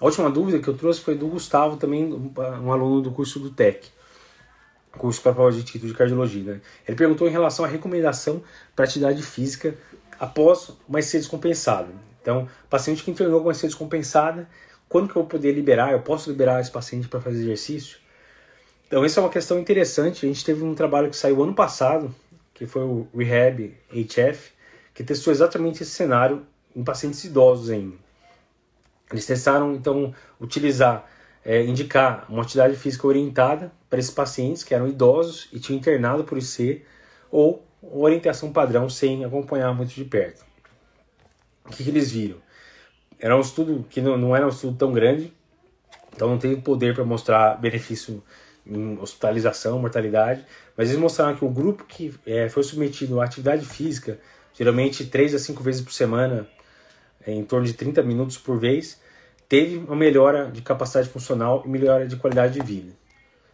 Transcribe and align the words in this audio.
A 0.00 0.04
última 0.06 0.28
dúvida 0.28 0.58
que 0.58 0.66
eu 0.66 0.76
trouxe 0.76 1.00
foi 1.00 1.14
do 1.14 1.28
Gustavo, 1.28 1.76
também 1.76 2.12
um 2.12 2.72
aluno 2.72 3.00
do 3.00 3.12
curso 3.12 3.38
do 3.38 3.48
TEC, 3.48 3.90
curso 4.98 5.22
para 5.22 5.32
prova 5.32 5.52
de 5.52 5.62
título 5.62 5.92
de 5.92 5.96
cardiologia. 5.96 6.54
Né? 6.54 6.60
Ele 6.86 6.96
perguntou 6.96 7.28
em 7.28 7.30
relação 7.30 7.64
à 7.64 7.68
recomendação 7.68 8.42
para 8.74 8.84
atividade 8.84 9.22
física 9.22 9.76
após 10.18 10.72
uma 10.88 10.98
IC 10.98 11.18
descompensada. 11.18 11.88
Então, 12.20 12.48
paciente 12.68 13.04
que 13.04 13.10
internou 13.10 13.40
com 13.40 13.46
uma 13.46 13.52
IC 13.52 13.66
descompensada, 13.66 14.48
quando 14.88 15.06
que 15.06 15.16
eu 15.16 15.22
vou 15.22 15.28
poder 15.28 15.52
liberar? 15.52 15.92
Eu 15.92 16.00
posso 16.00 16.28
liberar 16.28 16.60
esse 16.60 16.72
paciente 16.72 17.06
para 17.06 17.20
fazer 17.20 17.42
exercício? 17.42 17.98
Então, 18.88 19.04
essa 19.04 19.20
é 19.20 19.22
uma 19.22 19.30
questão 19.30 19.60
interessante. 19.60 20.26
A 20.26 20.28
gente 20.28 20.44
teve 20.44 20.64
um 20.64 20.74
trabalho 20.74 21.08
que 21.08 21.16
saiu 21.16 21.40
ano 21.42 21.54
passado, 21.54 22.12
que 22.52 22.66
foi 22.66 22.82
o 22.82 23.08
Rehab 23.16 23.72
HF, 23.92 24.50
que 24.92 25.04
testou 25.04 25.32
exatamente 25.32 25.84
esse 25.84 25.92
cenário 25.92 26.44
em 26.74 26.82
pacientes 26.82 27.22
idosos 27.22 27.70
ainda. 27.70 27.96
Eles 29.14 29.26
testaram, 29.26 29.72
então, 29.74 30.12
utilizar, 30.40 31.08
é, 31.44 31.62
indicar 31.64 32.26
uma 32.28 32.42
atividade 32.42 32.74
física 32.74 33.06
orientada 33.06 33.70
para 33.88 34.00
esses 34.00 34.10
pacientes 34.10 34.64
que 34.64 34.74
eram 34.74 34.88
idosos 34.88 35.48
e 35.52 35.60
tinham 35.60 35.78
internado 35.78 36.24
por 36.24 36.36
IC, 36.36 36.84
ou 37.30 37.64
orientação 37.80 38.52
padrão 38.52 38.88
sem 38.88 39.24
acompanhar 39.24 39.72
muito 39.72 39.94
de 39.94 40.04
perto. 40.04 40.44
O 41.64 41.68
que, 41.68 41.84
que 41.84 41.90
eles 41.90 42.10
viram? 42.10 42.38
Era 43.20 43.36
um 43.36 43.40
estudo 43.40 43.86
que 43.88 44.00
não, 44.00 44.16
não 44.16 44.34
era 44.34 44.44
um 44.44 44.48
estudo 44.48 44.76
tão 44.76 44.92
grande, 44.92 45.32
então 46.12 46.28
não 46.28 46.38
teve 46.38 46.56
poder 46.60 46.92
para 46.92 47.04
mostrar 47.04 47.54
benefício 47.60 48.20
em 48.66 48.98
hospitalização, 48.98 49.78
mortalidade, 49.78 50.44
mas 50.76 50.88
eles 50.88 51.00
mostraram 51.00 51.36
que 51.36 51.44
o 51.44 51.48
grupo 51.48 51.84
que 51.84 52.12
é, 52.26 52.48
foi 52.48 52.64
submetido 52.64 53.20
à 53.20 53.26
atividade 53.26 53.64
física, 53.64 54.18
geralmente 54.52 55.06
3 55.06 55.36
a 55.36 55.38
5 55.38 55.62
vezes 55.62 55.82
por 55.82 55.92
semana, 55.92 56.48
em 57.26 57.44
torno 57.44 57.66
de 57.66 57.74
30 57.74 58.02
minutos 58.02 58.36
por 58.36 58.58
vez, 58.58 59.00
teve 59.54 59.76
uma 59.76 59.94
melhora 59.94 60.50
de 60.50 60.60
capacidade 60.62 61.08
funcional 61.08 61.62
e 61.64 61.68
melhora 61.68 62.08
de 62.08 62.16
qualidade 62.16 62.54
de 62.54 62.66
vida. 62.66 62.92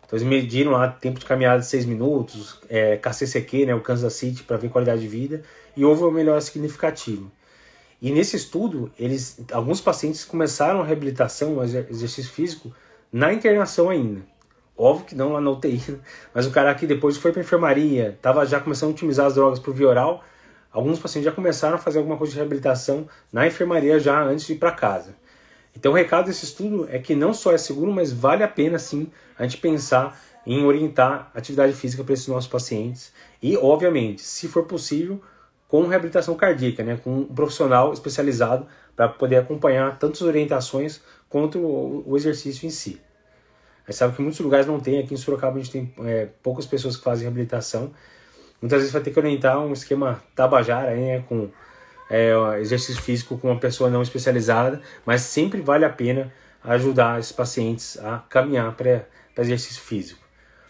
Então 0.07 0.19
eles 0.19 0.27
mediram 0.27 0.73
lá 0.73 0.89
tempo 0.89 1.21
de 1.21 1.27
caminhada 1.27 1.61
de 1.61 1.67
6 1.67 1.85
minutos, 1.85 2.59
é, 2.71 2.97
KCCQ, 2.97 3.67
né, 3.67 3.75
o 3.75 3.83
Kansas 3.83 4.15
City, 4.15 4.43
para 4.43 4.57
ver 4.57 4.71
qualidade 4.71 5.03
de 5.03 5.07
vida, 5.07 5.43
e 5.77 5.85
houve 5.85 6.01
uma 6.01 6.11
melhora 6.11 6.41
significativa. 6.41 7.31
E 8.01 8.11
nesse 8.11 8.35
estudo, 8.35 8.91
eles, 8.99 9.45
alguns 9.53 9.83
pacientes 9.83 10.25
começaram 10.25 10.81
a 10.81 10.85
reabilitação, 10.87 11.59
o 11.59 11.63
exercício 11.63 12.33
físico, 12.33 12.73
na 13.13 13.31
internação 13.31 13.91
ainda. 13.91 14.23
Óbvio 14.79 15.05
que 15.05 15.15
não 15.15 15.35
lá 15.35 15.41
na 15.43 15.51
UTI, 15.51 15.83
mas 16.33 16.47
o 16.47 16.51
cara 16.51 16.71
aqui 16.71 16.87
depois 16.87 17.19
foi 17.19 17.31
para 17.31 17.43
enfermaria, 17.43 18.15
estava 18.17 18.47
já 18.47 18.59
começando 18.59 18.89
a 18.89 18.93
otimizar 18.95 19.27
as 19.27 19.35
drogas 19.35 19.59
por 19.59 19.75
via 19.75 19.89
oral, 19.89 20.25
alguns 20.73 20.99
pacientes 20.99 21.27
já 21.27 21.33
começaram 21.33 21.75
a 21.75 21.79
fazer 21.79 21.99
alguma 21.99 22.17
coisa 22.17 22.33
de 22.33 22.39
reabilitação 22.39 23.07
na 23.31 23.47
enfermaria 23.47 24.01
já 24.01 24.23
antes 24.23 24.47
de 24.47 24.55
ir 24.55 24.57
para 24.57 24.73
casa. 24.73 25.15
Então 25.77 25.93
o 25.93 25.95
recado 25.95 26.27
desse 26.27 26.45
estudo 26.45 26.89
é 26.91 26.99
que 26.99 27.15
não 27.15 27.33
só 27.33 27.53
é 27.53 27.59
seguro, 27.59 27.93
mas 27.93 28.13
vale 28.13 28.43
a 28.43 28.49
pena 28.49 28.79
sim 28.79 29.09
a 29.39 29.45
gente 29.45 29.59
pensar 29.59 30.21
em 30.47 30.65
orientar 30.65 31.31
atividade 31.35 31.73
física 31.73 32.03
para 32.03 32.15
esses 32.15 32.27
nossos 32.27 32.51
pacientes. 32.51 33.13
E, 33.43 33.57
obviamente, 33.57 34.23
se 34.23 34.49
for 34.49 34.65
possível, 34.65 35.21
com 35.69 35.87
reabilitação 35.87 36.35
cardíaca, 36.35 36.83
né, 36.83 36.99
com 37.03 37.19
um 37.19 37.25
profissional 37.25 37.93
especializado 37.93 38.67
para 38.97 39.09
poder 39.09 39.37
acompanhar 39.37 39.99
tanto 39.99 40.15
as 40.15 40.23
orientações 40.23 41.01
quanto 41.29 41.59
o, 41.59 42.17
exercício 42.17 42.67
em 42.67 42.71
si. 42.71 43.01
A 43.87 43.91
gente 43.91 43.99
sabe 43.99 44.17
que 44.17 44.23
muitos 44.23 44.41
lugares 44.41 44.67
não 44.67 44.81
tem, 44.81 44.99
aqui 44.99 45.15
em 45.15 45.17
Sorocaba 45.17 45.57
a 45.57 45.63
gente 45.63 45.71
tem 45.71 45.95
é, 46.05 46.29
poucas 46.43 46.67
pessoas 46.67 46.97
que 46.97 47.05
fazem 47.05 47.25
reabilitação, 47.25 47.93
Muitas 48.61 48.81
vezes 48.81 48.93
vai 48.93 49.03
ter 49.03 49.11
que 49.11 49.19
orientar 49.19 49.59
um 49.59 49.73
esquema 49.73 50.23
tabajara 50.35 50.91
aí, 50.91 51.01
né, 51.01 51.25
com 51.27 51.49
é, 52.11 52.33
exercício 52.61 53.01
físico 53.01 53.39
com 53.39 53.49
uma 53.49 53.61
pessoa 53.61 53.89
não 53.89 54.03
especializada, 54.03 54.83
mas 55.07 55.23
sempre 55.23 55.61
vale 55.61 55.85
a 55.85 55.91
pena 55.91 56.33
ajudar 56.65 57.19
esses 57.21 57.33
pacientes 57.33 57.97
a 57.99 58.19
caminhar 58.29 58.75
para 58.75 59.07
exercício 59.39 59.81
físico. 59.81 60.21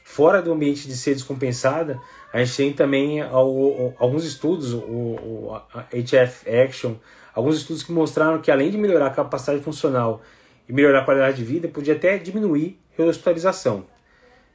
Fora 0.05 0.43
do 0.43 0.53
ambiente 0.53 0.87
de 0.87 0.97
ser 0.97 1.15
descompensada, 1.15 1.99
a 2.33 2.43
gente 2.43 2.57
tem 2.57 2.73
também 2.73 3.21
alguns 3.23 4.25
estudos, 4.25 4.75
o, 4.75 5.61
HF 5.93 6.49
Action, 6.49 6.95
alguns 7.35 7.57
estudos 7.57 7.83
que 7.83 7.93
mostraram 7.93 8.41
que 8.41 8.51
além 8.51 8.71
de 8.71 8.79
melhorar 8.79 9.07
a 9.07 9.11
capacidade 9.11 9.63
funcional 9.63 10.23
e 10.69 10.73
melhorar 10.73 11.01
a 11.01 11.05
qualidade 11.05 11.37
de 11.37 11.45
vida, 11.45 11.69
podia 11.69 11.95
até 11.95 12.19
diminuir 12.19 12.79
a 12.99 13.03
hospitalização, 13.03 13.87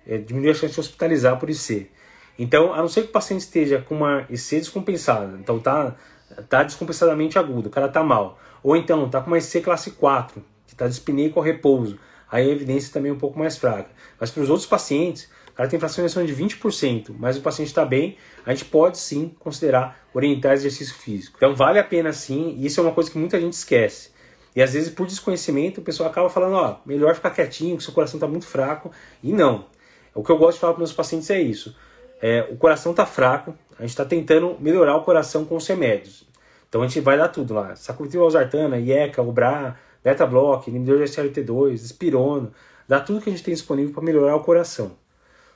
é, 0.08 0.18
diminuir 0.18 0.52
a 0.52 0.54
chance 0.54 0.74
de 0.74 0.80
hospitalizar 0.80 1.40
por 1.40 1.50
IC. 1.50 1.90
Então, 2.38 2.74
a 2.74 2.78
não 2.78 2.88
ser 2.88 3.04
que 3.04 3.10
o 3.10 3.12
paciente 3.12 3.42
esteja 3.42 3.82
com 3.82 3.96
uma 3.96 4.26
IC 4.30 4.58
descompensada, 4.58 5.38
então 5.40 5.58
tá, 5.58 5.96
tá 6.44 6.64
descompensadamente 6.64 7.38
agudo, 7.38 7.70
o 7.70 7.72
cara 7.72 7.88
tá 7.88 8.04
mal. 8.04 8.40
Ou 8.64 8.76
então 8.76 9.10
tá 9.10 9.22
com 9.22 9.28
uma 9.28 9.38
IC 9.38 9.62
classe 9.62 9.92
4, 9.92 10.44
que 10.68 10.76
tá 10.76 10.88
dispneico 10.88 11.40
ao 11.40 11.46
repouso. 11.46 12.00
Aí 12.32 12.50
a 12.50 12.52
evidência 12.52 12.92
também 12.92 13.12
é 13.12 13.14
um 13.14 13.18
pouco 13.18 13.38
mais 13.38 13.58
fraca. 13.58 13.90
Mas 14.20 14.32
para 14.32 14.44
os 14.44 14.50
outros 14.50 14.68
pacientes, 14.68 15.30
o 15.50 15.54
cara 15.54 15.70
tem 15.70 15.80
fracionação 15.80 16.26
de 16.26 16.36
20%, 16.36 17.16
mas 17.18 17.38
o 17.38 17.42
paciente 17.42 17.68
está 17.68 17.86
bem, 17.86 18.18
a 18.46 18.52
gente 18.52 18.66
pode 18.66 18.98
sim 18.98 19.34
considerar 19.40 19.98
orientar 20.14 20.54
exercício 20.54 20.94
físico. 20.96 21.38
Então 21.38 21.56
vale 21.56 21.80
a 21.80 21.84
pena 21.84 22.12
sim, 22.12 22.56
e 22.58 22.66
isso 22.66 22.80
é 22.80 22.84
uma 22.84 22.92
coisa 22.92 23.10
que 23.10 23.18
muita 23.18 23.40
gente 23.40 23.54
esquece. 23.54 24.10
E 24.56 24.62
às 24.62 24.74
vezes 24.74 24.90
por 24.90 25.06
desconhecimento 25.06 25.80
o 25.80 25.84
pessoal 25.84 26.10
acaba 26.10 26.30
falando, 26.30 26.56
ó, 26.56 26.78
melhor 26.86 27.16
ficar 27.16 27.30
quietinho, 27.30 27.78
que 27.78 27.84
seu 27.84 27.94
coração 27.94 28.18
está 28.18 28.28
muito 28.28 28.46
fraco. 28.46 28.92
E 29.22 29.32
não. 29.32 29.66
O 30.14 30.24
que 30.24 30.32
eu 30.32 30.38
gosto 30.38 30.56
de 30.56 30.62
falar 30.62 30.74
para 30.74 30.80
meus 30.80 30.94
pacientes 30.94 31.30
é 31.30 31.42
isso. 31.42 31.76
É, 32.22 32.48
o 32.50 32.58
coração 32.58 32.92
está 32.92 33.06
fraco, 33.06 33.56
a 33.78 33.82
gente 33.82 33.92
está 33.92 34.06
tentando 34.06 34.58
melhorar 34.60 34.96
o 34.96 35.04
coração 35.04 35.46
com 35.46 35.56
os 35.56 35.68
remédios. 35.68 36.26
Então 36.68 36.82
a 36.82 36.88
gente 36.88 37.00
vai 37.02 37.18
dar 37.18 37.30
tudo 37.30 37.54
lá. 37.54 37.76
Sacubitril, 37.76 38.22
valsartana, 38.22 38.78
IECA, 38.78 39.22
Ubra, 39.22 39.78
beta-block, 40.04 40.70
inibidor 40.70 40.98
de 40.98 41.04
SLT2, 41.06 41.74
espirono, 41.74 42.52
dá 42.88 43.00
tudo 43.00 43.22
que 43.22 43.30
a 43.30 43.32
gente 43.32 43.44
tem 43.44 43.54
disponível 43.54 43.94
para 43.94 44.04
melhorar 44.04 44.36
o 44.36 44.42
coração. 44.42 44.92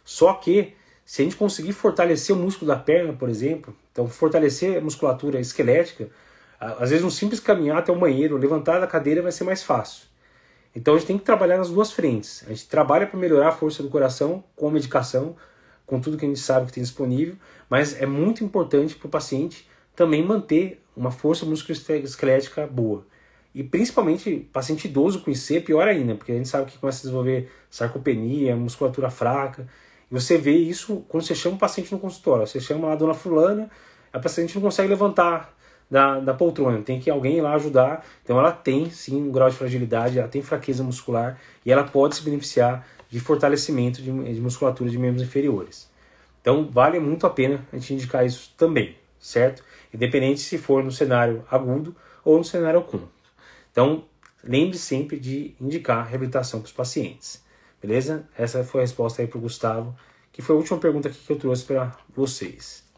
Só 0.03 0.33
que 0.33 0.73
se 1.05 1.21
a 1.21 1.25
gente 1.25 1.35
conseguir 1.35 1.73
fortalecer 1.73 2.35
o 2.35 2.39
músculo 2.39 2.67
da 2.67 2.77
perna, 2.77 3.13
por 3.13 3.29
exemplo, 3.29 3.75
então 3.91 4.07
fortalecer 4.07 4.77
a 4.77 4.81
musculatura 4.81 5.39
esquelética, 5.39 6.09
às 6.59 6.89
vezes 6.89 7.05
um 7.05 7.09
simples 7.09 7.39
caminhar 7.39 7.77
até 7.77 7.91
o 7.91 7.95
banheiro, 7.95 8.37
levantar 8.37 8.79
da 8.79 8.87
cadeira 8.87 9.21
vai 9.21 9.31
ser 9.31 9.43
mais 9.43 9.63
fácil. 9.63 10.07
Então 10.75 10.93
a 10.93 10.97
gente 10.97 11.07
tem 11.07 11.17
que 11.17 11.25
trabalhar 11.25 11.57
nas 11.57 11.69
duas 11.69 11.91
frentes. 11.91 12.43
A 12.45 12.49
gente 12.49 12.67
trabalha 12.67 13.07
para 13.07 13.19
melhorar 13.19 13.49
a 13.49 13.51
força 13.51 13.81
do 13.81 13.89
coração 13.89 14.43
com 14.55 14.69
medicação, 14.69 15.35
com 15.89 15.99
tudo 15.99 16.17
que 16.17 16.23
a 16.23 16.27
gente 16.27 16.39
sabe 16.39 16.67
que 16.67 16.73
tem 16.73 16.83
disponível, 16.83 17.35
mas 17.67 17.99
é 17.99 18.05
muito 18.05 18.43
importante 18.43 18.95
para 18.95 19.07
o 19.07 19.09
paciente 19.09 19.67
também 19.95 20.23
manter 20.23 20.81
uma 20.95 21.09
força 21.09 21.45
musculoesquelética 21.47 22.67
boa. 22.67 23.05
E 23.55 23.63
principalmente 23.63 24.47
paciente 24.53 24.87
idoso 24.87 25.21
com 25.21 25.31
IC, 25.31 25.61
pior 25.61 25.87
ainda, 25.87 26.13
porque 26.13 26.31
a 26.31 26.35
gente 26.35 26.47
sabe 26.47 26.71
que 26.71 26.77
começa 26.77 26.99
a 26.99 27.01
desenvolver 27.01 27.51
sarcopenia, 27.71 28.55
musculatura 28.55 29.09
fraca. 29.09 29.67
E 30.09 30.13
você 30.13 30.37
vê 30.37 30.55
isso 30.55 31.03
quando 31.09 31.23
você 31.23 31.33
chama 31.33 31.55
o 31.55 31.59
paciente 31.59 31.91
no 31.91 31.97
consultório. 31.97 32.45
Você 32.45 32.59
chama 32.59 32.91
a 32.91 32.95
dona 32.95 33.15
fulana, 33.15 33.67
a 34.13 34.19
paciente 34.19 34.53
não 34.53 34.61
consegue 34.61 34.89
levantar 34.89 35.57
da, 35.89 36.19
da 36.19 36.33
poltrona, 36.35 36.79
tem 36.83 36.99
que 36.99 37.09
alguém 37.09 37.37
ir 37.37 37.41
lá 37.41 37.55
ajudar. 37.55 38.05
Então 38.23 38.37
ela 38.37 38.51
tem 38.51 38.91
sim 38.91 39.19
um 39.19 39.31
grau 39.31 39.49
de 39.49 39.55
fragilidade, 39.55 40.19
ela 40.19 40.27
tem 40.27 40.43
fraqueza 40.43 40.83
muscular 40.83 41.39
e 41.65 41.71
ela 41.71 41.83
pode 41.83 42.15
se 42.15 42.23
beneficiar 42.23 42.85
de 43.09 43.19
fortalecimento 43.19 44.01
de, 44.01 44.11
de 44.11 44.39
musculatura 44.39 44.89
de 44.89 44.97
membros 44.97 45.23
inferiores. 45.23 45.89
Então 46.41 46.69
vale 46.71 46.99
muito 46.99 47.25
a 47.25 47.29
pena 47.29 47.65
a 47.71 47.77
gente 47.77 47.93
indicar 47.93 48.25
isso 48.25 48.53
também, 48.57 48.95
certo? 49.19 49.63
Independente 49.93 50.39
se 50.41 50.57
for 50.57 50.83
no 50.83 50.91
cenário 50.91 51.43
agudo 51.49 51.95
ou 52.23 52.37
no 52.37 52.43
cenário 52.43 52.79
ocúmulo. 52.79 53.11
Então 53.71 54.05
lembre 54.43 54.77
sempre 54.77 55.19
de 55.19 55.55
indicar 55.59 56.07
reabilitação 56.07 56.59
para 56.61 56.67
os 56.67 56.73
pacientes. 56.73 57.43
Beleza? 57.81 58.27
Essa 58.37 58.63
foi 58.63 58.81
a 58.81 58.83
resposta 58.83 59.21
aí 59.21 59.27
para 59.27 59.37
o 59.37 59.41
Gustavo, 59.41 59.95
que 60.31 60.41
foi 60.41 60.55
a 60.55 60.59
última 60.59 60.77
pergunta 60.77 61.09
que 61.09 61.29
eu 61.31 61.37
trouxe 61.37 61.65
para 61.65 61.97
vocês. 62.15 62.88